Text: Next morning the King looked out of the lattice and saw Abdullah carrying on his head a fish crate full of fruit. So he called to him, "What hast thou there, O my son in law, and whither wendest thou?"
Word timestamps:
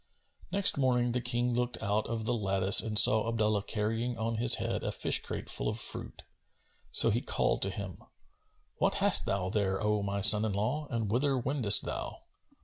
Next 0.51 0.79
morning 0.79 1.11
the 1.11 1.21
King 1.21 1.53
looked 1.53 1.79
out 1.79 2.07
of 2.07 2.25
the 2.25 2.33
lattice 2.33 2.81
and 2.81 2.97
saw 2.97 3.29
Abdullah 3.29 3.61
carrying 3.61 4.17
on 4.17 4.37
his 4.37 4.55
head 4.55 4.83
a 4.83 4.91
fish 4.91 5.21
crate 5.21 5.47
full 5.47 5.67
of 5.69 5.77
fruit. 5.77 6.23
So 6.91 7.11
he 7.11 7.21
called 7.21 7.61
to 7.61 7.69
him, 7.69 8.01
"What 8.77 8.95
hast 8.95 9.27
thou 9.27 9.49
there, 9.49 9.79
O 9.79 10.01
my 10.01 10.21
son 10.21 10.43
in 10.43 10.53
law, 10.53 10.87
and 10.89 11.11
whither 11.11 11.37
wendest 11.37 11.83
thou?" 11.85 12.17